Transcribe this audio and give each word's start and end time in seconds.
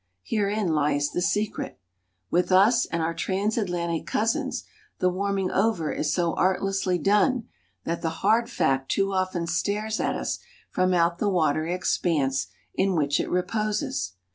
Herein 0.23 0.69
lies 0.73 1.11
the 1.11 1.21
secret. 1.21 1.79
With 2.31 2.51
us 2.51 2.87
and 2.87 3.03
our 3.03 3.13
transatlantic 3.13 4.07
cousins 4.07 4.63
the 4.97 5.11
warming 5.11 5.51
over 5.51 5.91
is 5.91 6.11
so 6.11 6.33
artlessly 6.33 6.97
done, 6.97 7.47
that 7.83 8.01
the 8.01 8.09
hard 8.25 8.49
fact 8.49 8.89
too 8.89 9.13
often 9.13 9.45
stares 9.45 9.99
at 9.99 10.15
us 10.15 10.39
from 10.71 10.95
out 10.95 11.19
the 11.19 11.29
watery 11.29 11.71
expanse 11.71 12.47
in 12.73 12.95
which 12.95 13.19
it 13.19 13.29
reposes. 13.29 14.13